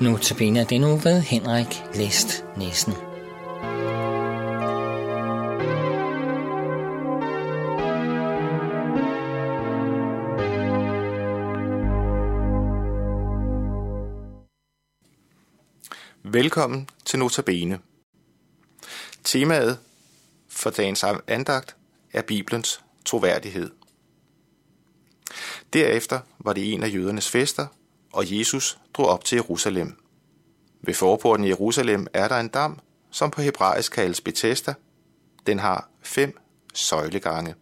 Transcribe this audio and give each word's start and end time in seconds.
Nu 0.00 0.16
til 0.16 0.56
er 0.56 0.64
det 0.64 0.80
nu 0.80 0.96
ved 0.96 1.20
Henrik 1.20 1.82
Læst 1.94 2.44
Nissen. 2.56 2.92
Velkommen 16.22 16.88
til 17.04 17.18
Notabene. 17.18 17.78
Temaet 19.24 19.78
for 20.48 20.70
dagens 20.70 21.04
andagt 21.26 21.76
er 22.12 22.22
Bibelens 22.22 22.80
troværdighed. 23.04 23.70
Derefter 25.72 26.20
var 26.38 26.52
det 26.52 26.72
en 26.72 26.82
af 26.82 26.94
jødernes 26.94 27.30
fester, 27.30 27.66
og 28.12 28.38
Jesus 28.38 28.78
drog 28.94 29.08
op 29.08 29.24
til 29.24 29.36
Jerusalem. 29.36 29.96
Ved 30.82 30.94
forporten 30.94 31.44
i 31.44 31.48
Jerusalem 31.48 32.06
er 32.12 32.28
der 32.28 32.40
en 32.40 32.48
dam, 32.48 32.78
som 33.10 33.30
på 33.30 33.42
hebraisk 33.42 33.92
kaldes 33.92 34.20
Bethesda. 34.20 34.74
Den 35.46 35.58
har 35.58 35.88
fem 36.02 36.38
søjlegange. 36.74 37.54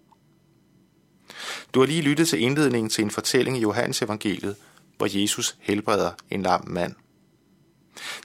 Du 1.75 1.81
har 1.81 1.87
lige 1.87 2.03
lyttet 2.03 2.29
til 2.29 2.41
indledningen 2.41 2.91
til 2.91 3.05
en 3.05 3.11
fortælling 3.11 3.57
i 3.59 3.61
Johannes 3.61 4.03
evangeliet, 4.03 4.57
hvor 4.97 5.21
Jesus 5.21 5.57
helbreder 5.61 6.11
en 6.31 6.43
lam 6.43 6.69
mand. 6.69 6.95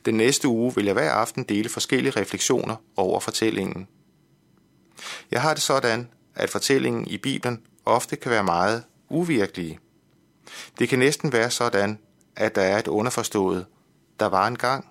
Den 0.05 0.16
næste 0.17 0.48
uge 0.48 0.76
vil 0.76 0.86
jeg 0.86 0.94
hver 0.94 1.12
aften 1.12 1.44
dele 1.44 1.70
forskellige 1.70 2.20
refleksioner 2.22 2.76
over 2.95 3.20
fortællingen. 3.20 3.88
Jeg 5.31 5.42
har 5.42 5.53
det 5.53 5.64
sådan, 5.64 6.09
at 6.36 6.50
fortællingen 6.50 7.08
i 7.08 7.17
Bibelen 7.17 7.62
ofte 7.86 8.16
kan 8.16 8.31
være 8.31 8.44
meget 8.44 8.84
uvirkelige. 9.09 9.80
Det 10.80 10.90
kan 10.90 11.00
næsten 11.00 11.34
være 11.34 11.52
sådan, 11.52 12.00
at 12.36 12.56
der 12.56 12.62
er 12.62 12.80
et 12.80 12.88
underforstået, 12.88 13.66
der 14.20 14.26
var 14.26 14.48
en 14.48 14.58
gang, 14.58 14.88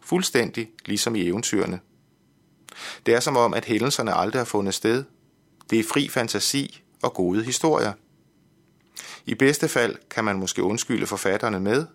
fuldstændig 0.00 0.70
ligesom 0.86 1.16
i 1.16 1.26
eventyrene. 1.26 1.80
Det 3.06 3.14
er 3.14 3.20
som 3.20 3.36
om, 3.36 3.54
at 3.54 3.64
hændelserne 3.64 4.14
aldrig 4.14 4.40
har 4.40 4.44
fundet 4.44 4.74
sted. 4.74 5.04
Det 5.70 5.78
er 5.78 5.84
fri 5.84 6.08
fantasi 6.08 6.82
og 7.02 7.14
gode 7.14 7.44
historier. 7.44 7.92
I 9.26 9.34
bedste 9.34 9.68
fald 9.68 9.96
kan 10.10 10.24
man 10.24 10.38
måske 10.38 10.62
undskylde 10.62 11.06
forfatterne 11.06 11.60
med, 11.60 11.86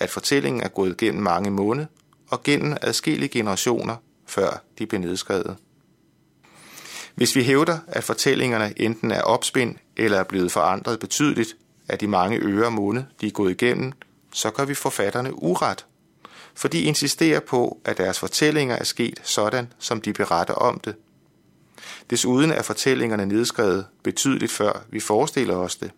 at 0.00 0.10
fortællingen 0.10 0.62
er 0.62 0.68
gået 0.68 0.96
gennem 0.96 1.22
mange 1.22 1.50
måneder 1.50 1.86
og 2.28 2.42
gennem 2.42 2.76
adskillige 2.82 3.28
generationer, 3.28 3.96
før 4.26 4.64
de 4.78 4.86
blev 4.86 5.00
nedskrevet. 5.00 5.56
Hvis 7.14 7.36
vi 7.36 7.42
hævder, 7.42 7.78
at 7.86 8.04
fortællingerne 8.04 8.72
enten 8.76 9.10
er 9.10 9.22
opspind 9.22 9.76
eller 9.96 10.18
er 10.18 10.24
blevet 10.24 10.52
forandret 10.52 11.00
betydeligt 11.00 11.56
af 11.88 11.98
de 11.98 12.06
mange 12.06 12.38
øre 12.38 12.70
måned, 12.70 13.02
de 13.20 13.26
er 13.26 13.30
gået 13.30 13.50
igennem, 13.50 13.92
så 14.32 14.50
gør 14.50 14.64
vi 14.64 14.74
forfatterne 14.74 15.42
uret, 15.42 15.86
for 16.54 16.68
de 16.68 16.80
insisterer 16.80 17.40
på, 17.40 17.80
at 17.84 17.98
deres 17.98 18.18
fortællinger 18.18 18.76
er 18.76 18.84
sket 18.84 19.20
sådan, 19.24 19.72
som 19.78 20.00
de 20.00 20.12
beretter 20.12 20.54
om 20.54 20.80
det. 20.80 20.94
Desuden 22.10 22.50
er 22.50 22.62
fortællingerne 22.62 23.26
nedskrevet 23.26 23.86
betydeligt 24.02 24.52
før 24.52 24.84
vi 24.90 25.00
forestiller 25.00 25.56
os 25.56 25.76
det. 25.76 25.90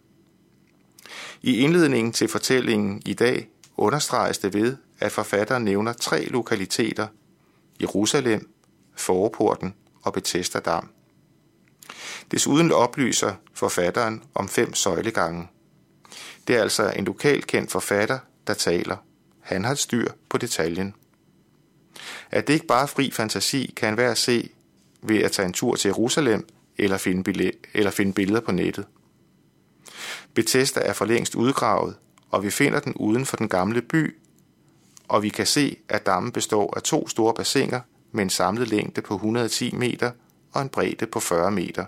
I 1.42 1.56
indledningen 1.56 2.12
til 2.12 2.28
fortællingen 2.28 3.02
i 3.06 3.14
dag 3.14 3.48
understreges 3.76 4.38
det 4.38 4.54
ved, 4.54 4.76
at 4.98 5.12
forfatteren 5.12 5.64
nævner 5.64 5.92
tre 5.92 6.24
lokaliteter, 6.24 7.06
Jerusalem, 7.80 8.50
Forporten 8.96 9.74
og 10.02 10.12
Bethesda 10.12 10.58
Dam. 10.58 10.90
Desuden 12.30 12.72
oplyser 12.72 13.34
forfatteren 13.54 14.22
om 14.34 14.48
fem 14.48 14.74
søjlegange. 14.74 15.48
Det 16.46 16.56
er 16.56 16.62
altså 16.62 16.90
en 16.96 17.04
lokalkendt 17.04 17.70
forfatter, 17.70 18.18
der 18.46 18.54
taler. 18.54 18.96
Han 19.40 19.64
har 19.64 19.74
styr 19.74 20.12
på 20.28 20.38
detaljen. 20.38 20.94
At 22.30 22.46
det 22.46 22.54
ikke 22.54 22.66
bare 22.66 22.88
fri 22.88 23.10
fantasi, 23.10 23.72
kan 23.76 23.96
være 23.96 24.16
se 24.16 24.50
ved 25.02 25.18
at 25.18 25.32
tage 25.32 25.46
en 25.46 25.52
tur 25.52 25.76
til 25.76 25.88
Jerusalem 25.88 26.48
eller 26.78 26.98
finde, 26.98 27.30
billed- 27.30 27.70
eller 27.74 27.90
finde 27.90 28.12
billeder 28.12 28.40
på 28.40 28.52
nettet. 28.52 28.86
Bethesda 30.34 30.80
er 30.80 30.92
for 30.92 31.04
længst 31.04 31.34
udgravet, 31.34 31.96
og 32.30 32.42
vi 32.42 32.50
finder 32.50 32.80
den 32.80 32.94
uden 32.94 33.26
for 33.26 33.36
den 33.36 33.48
gamle 33.48 33.82
by, 33.82 34.16
og 35.08 35.22
vi 35.22 35.28
kan 35.28 35.46
se, 35.46 35.76
at 35.88 36.06
dammen 36.06 36.32
består 36.32 36.76
af 36.76 36.82
to 36.82 37.08
store 37.08 37.34
bassiner 37.34 37.80
med 38.12 38.22
en 38.22 38.30
samlet 38.30 38.68
længde 38.68 39.02
på 39.02 39.14
110 39.14 39.74
meter 39.74 40.10
og 40.52 40.62
en 40.62 40.68
bredde 40.68 41.06
på 41.06 41.20
40 41.20 41.50
meter, 41.50 41.84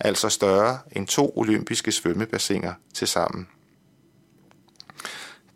altså 0.00 0.28
større 0.28 0.78
end 0.92 1.06
to 1.06 1.32
olympiske 1.36 1.92
svømmebassiner 1.92 2.72
til 2.94 3.08
sammen. 3.08 3.48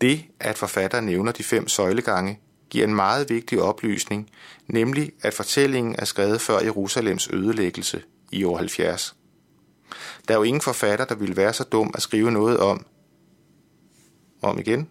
Det, 0.02 0.24
at 0.40 0.58
forfatter 0.58 1.00
nævner 1.00 1.32
de 1.32 1.42
fem 1.42 1.68
søjlegange, 1.68 2.40
giver 2.70 2.86
en 2.86 2.94
meget 2.94 3.30
vigtig 3.30 3.62
oplysning, 3.62 4.30
nemlig 4.66 5.12
at 5.20 5.34
fortællingen 5.34 5.96
er 5.98 6.04
skrevet 6.04 6.40
før 6.40 6.60
Jerusalems 6.60 7.28
ødelæggelse 7.32 8.02
i 8.32 8.44
år 8.44 8.56
70. 8.56 9.16
Der 10.28 10.34
er 10.34 10.38
jo 10.38 10.42
ingen 10.42 10.60
forfatter, 10.60 11.04
der 11.04 11.14
ville 11.14 11.36
være 11.36 11.52
så 11.52 11.64
dum 11.64 11.90
at 11.94 12.02
skrive 12.02 12.30
noget 12.30 12.58
om. 12.58 12.86
Om 14.42 14.58
igen. 14.58 14.88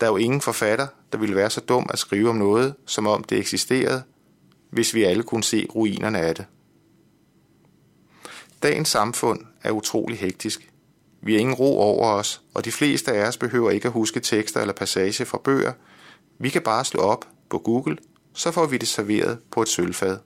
Der 0.00 0.06
er 0.06 0.10
jo 0.10 0.16
ingen 0.16 0.40
forfatter, 0.40 0.86
der 1.12 1.18
ville 1.18 1.36
være 1.36 1.50
så 1.50 1.60
dum 1.60 1.86
at 1.90 1.98
skrive 1.98 2.30
om 2.30 2.36
noget, 2.36 2.74
som 2.86 3.06
om 3.06 3.24
det 3.24 3.38
eksisterede, 3.38 4.02
hvis 4.70 4.94
vi 4.94 5.02
alle 5.02 5.22
kunne 5.22 5.44
se 5.44 5.66
ruinerne 5.74 6.18
af 6.18 6.34
det. 6.34 6.46
Dagens 8.62 8.88
samfund 8.88 9.40
er 9.62 9.70
utrolig 9.70 10.18
hektisk. 10.18 10.73
Vi 11.24 11.32
har 11.32 11.40
ingen 11.40 11.54
ro 11.54 11.80
over 11.80 12.10
os, 12.10 12.42
og 12.54 12.64
de 12.64 12.72
fleste 12.72 13.12
af 13.12 13.28
os 13.28 13.36
behøver 13.36 13.70
ikke 13.70 13.86
at 13.86 13.92
huske 13.92 14.20
tekster 14.20 14.60
eller 14.60 14.74
passage 14.74 15.24
fra 15.24 15.38
bøger. 15.44 15.72
Vi 16.38 16.48
kan 16.48 16.62
bare 16.62 16.84
slå 16.84 17.00
op 17.00 17.24
på 17.50 17.58
Google, 17.58 17.96
så 18.32 18.50
får 18.50 18.66
vi 18.66 18.76
det 18.76 18.88
serveret 18.88 19.38
på 19.50 19.62
et 19.62 19.68
sølvfad. 19.68 20.18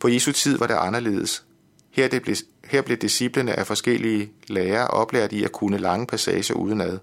På 0.00 0.08
Jesu 0.08 0.32
tid 0.32 0.58
var 0.58 0.66
det 0.66 0.74
anderledes. 0.74 1.44
Her, 1.90 2.08
det 2.08 2.22
blev, 2.22 2.36
her 2.64 2.82
blev 2.82 2.96
disciplene 2.96 3.52
af 3.52 3.66
forskellige 3.66 4.32
lærere 4.46 4.86
oplært 4.86 5.32
i 5.32 5.44
at 5.44 5.52
kunne 5.52 5.78
lange 5.78 6.06
passager 6.06 6.54
udenad. 6.54 6.98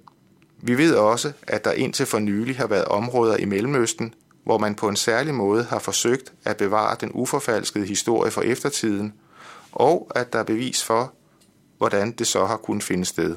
Vi 0.62 0.78
ved 0.78 0.96
også, 0.96 1.31
at 1.48 1.66
der 1.66 1.72
indtil 1.72 2.06
for 2.06 2.19
nylig 2.19 2.58
har 2.58 2.68
været 2.68 2.86
områder 2.86 3.38
i 3.38 3.46
Mellemøsten, 3.46 4.14
hvor 4.44 4.58
man 4.58 4.75
på 4.75 4.90
en 4.90 4.96
særlig 4.96 5.34
måde 5.34 5.64
har 5.64 5.80
forsøgt 5.80 6.34
at 6.46 6.58
bevare 6.58 6.98
den 7.02 7.12
uforfalskede 7.14 7.86
historie 7.86 8.31
for 8.31 8.42
eftertiden, 8.42 9.14
og 9.72 10.12
at 10.16 10.34
der 10.34 10.40
er 10.40 10.44
bevis 10.44 10.84
for, 10.84 11.14
hvordan 11.80 12.12
det 12.12 12.28
så 12.28 12.46
har 12.46 12.58
kunnet 12.58 12.84
finde 12.84 13.06
sted. 13.06 13.36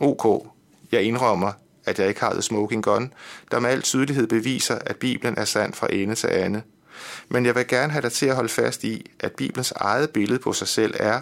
OK, 0.00 0.46
jeg 0.92 1.02
indrømmer, 1.02 1.52
at 1.84 1.98
jeg 1.98 2.08
ikke 2.08 2.20
har 2.20 2.32
The 2.32 2.42
Smoking 2.42 2.82
Gun, 2.82 3.12
der 3.50 3.60
med 3.60 3.70
al 3.70 3.82
tydelighed 3.82 4.26
beviser, 4.26 4.78
at 4.86 4.96
Bibelen 4.96 5.38
er 5.38 5.44
sand 5.44 5.74
fra 5.74 5.88
ende 5.92 6.14
til 6.14 6.44
ende. 6.44 6.62
Men 7.28 7.46
jeg 7.46 7.54
vil 7.54 7.66
gerne 7.66 7.92
have 7.92 8.02
dig 8.02 8.12
til 8.12 8.26
at 8.26 8.34
holde 8.34 8.48
fast 8.48 8.84
i, 8.84 9.10
at 9.20 9.32
Bibelens 9.32 9.72
eget 9.76 10.10
billede 10.10 10.38
på 10.38 10.52
sig 10.52 10.68
selv 10.68 10.94
er, 11.00 11.20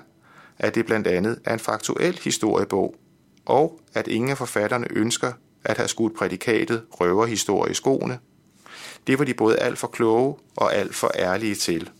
at 0.58 0.74
det 0.74 0.86
blandt 0.86 1.06
andet 1.06 1.40
er 1.44 1.52
en 1.52 1.60
faktuel 1.60 2.20
historiebog, 2.22 2.94
og 3.44 3.80
at 3.94 4.08
ingen 4.08 4.30
af 4.30 4.38
forfatterne 4.38 4.86
ønsker 4.90 5.32
at 5.64 5.76
have 5.76 5.88
skudt 5.88 6.16
prædikatet 6.16 6.82
røverhistorie 6.90 7.70
i 7.70 7.74
skoene. 7.74 8.18
Det 9.06 9.18
var 9.18 9.24
de 9.24 9.34
både 9.34 9.58
alt 9.58 9.78
for 9.78 9.86
kloge 9.86 10.36
og 10.56 10.74
alt 10.74 10.94
for 10.94 11.10
ærlige 11.18 11.54
til. 11.54 11.90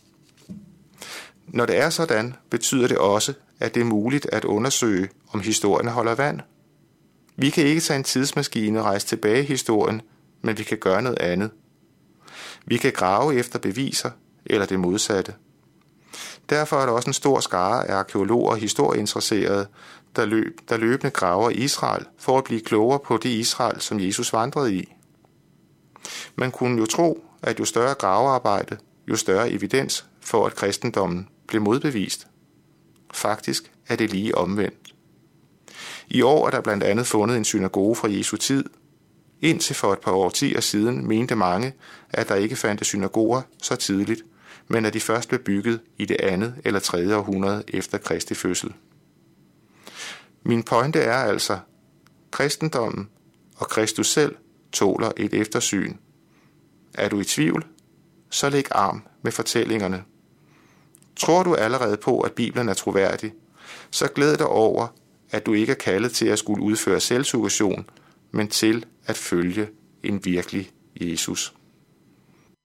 Når 1.55 1.65
det 1.65 1.77
er 1.77 1.89
sådan, 1.89 2.35
betyder 2.49 2.87
det 2.87 2.97
også, 2.97 3.33
at 3.59 3.75
det 3.75 3.81
er 3.81 3.85
muligt 3.85 4.25
at 4.31 4.45
undersøge, 4.45 5.09
om 5.33 5.39
historien 5.39 5.87
holder 5.87 6.15
vand. 6.15 6.39
Vi 7.35 7.49
kan 7.49 7.65
ikke 7.65 7.81
tage 7.81 7.97
en 7.97 8.03
tidsmaskine 8.03 8.79
og 8.79 8.85
rejse 8.85 9.07
tilbage 9.07 9.43
i 9.43 9.45
historien, 9.45 10.01
men 10.41 10.57
vi 10.57 10.63
kan 10.63 10.77
gøre 10.77 11.01
noget 11.01 11.19
andet. 11.19 11.51
Vi 12.65 12.77
kan 12.77 12.91
grave 12.91 13.35
efter 13.35 13.59
beviser, 13.59 14.11
eller 14.45 14.65
det 14.65 14.79
modsatte. 14.79 15.33
Derfor 16.49 16.77
er 16.77 16.85
der 16.85 16.93
også 16.93 17.09
en 17.09 17.13
stor 17.13 17.39
skare 17.39 17.89
af 17.89 17.95
arkeologer 17.95 18.51
og 18.51 18.57
historieinteresserede, 18.57 19.67
der, 20.15 20.25
løb, 20.25 20.59
der 20.69 20.77
løbende 20.77 21.11
graver 21.11 21.49
i 21.49 21.53
Israel 21.53 22.05
for 22.17 22.37
at 22.37 22.43
blive 22.43 22.61
klogere 22.61 22.99
på 22.99 23.17
det 23.17 23.29
Israel, 23.29 23.81
som 23.81 23.99
Jesus 23.99 24.33
vandrede 24.33 24.75
i. 24.75 24.93
Man 26.35 26.51
kunne 26.51 26.79
jo 26.79 26.85
tro, 26.85 27.25
at 27.43 27.59
jo 27.59 27.65
større 27.65 27.93
gravearbejde, 27.93 28.77
jo 29.07 29.15
større 29.15 29.51
evidens 29.51 30.05
for, 30.21 30.45
at 30.45 30.55
kristendommen 30.55 31.27
blev 31.47 31.61
modbevist. 31.61 32.27
Faktisk 33.13 33.71
er 33.87 33.95
det 33.95 34.09
lige 34.09 34.37
omvendt. 34.37 34.95
I 36.07 36.21
år 36.21 36.47
er 36.47 36.51
der 36.51 36.61
blandt 36.61 36.83
andet 36.83 37.07
fundet 37.07 37.37
en 37.37 37.45
synagoge 37.45 37.95
fra 37.95 38.11
Jesu 38.11 38.37
tid. 38.37 38.63
Indtil 39.41 39.75
for 39.75 39.93
et 39.93 39.99
par 39.99 40.11
årtier 40.11 40.61
siden 40.61 41.07
mente 41.07 41.35
mange, 41.35 41.73
at 42.09 42.29
der 42.29 42.35
ikke 42.35 42.55
fandtes 42.55 42.87
synagoger 42.87 43.41
så 43.61 43.75
tidligt, 43.75 44.21
men 44.67 44.85
at 44.85 44.93
de 44.93 44.99
først 44.99 45.29
blev 45.29 45.43
bygget 45.43 45.81
i 45.97 46.05
det 46.05 46.21
andet 46.21 46.55
eller 46.65 46.79
tredje 46.79 47.15
århundrede 47.15 47.63
efter 47.67 47.97
Kristi 47.97 48.33
fødsel. 48.33 48.73
Min 50.43 50.63
pointe 50.63 50.99
er 50.99 51.17
altså, 51.17 51.59
kristendommen 52.31 53.09
og 53.55 53.67
Kristus 53.67 54.07
selv 54.07 54.35
tåler 54.71 55.11
et 55.17 55.33
eftersyn. 55.33 55.93
Er 56.93 57.09
du 57.09 57.19
i 57.19 57.23
tvivl, 57.23 57.65
så 58.29 58.49
læg 58.49 58.65
arm 58.71 59.03
med 59.21 59.31
fortællingerne. 59.31 60.03
Tror 61.17 61.43
du 61.43 61.55
allerede 61.55 61.97
på, 61.97 62.19
at 62.19 62.31
Bibelen 62.31 62.69
er 62.69 62.73
troværdig, 62.73 63.33
så 63.91 64.07
glæd 64.07 64.37
dig 64.37 64.47
over, 64.47 64.87
at 65.31 65.45
du 65.45 65.53
ikke 65.53 65.71
er 65.71 65.77
kaldet 65.77 66.11
til 66.11 66.25
at 66.25 66.39
skulle 66.39 66.63
udføre 66.63 66.99
selvsuggestion, 66.99 67.89
men 68.31 68.47
til 68.47 68.85
at 69.05 69.17
følge 69.17 69.67
en 70.03 70.25
virkelig 70.25 70.71
Jesus. 71.01 71.53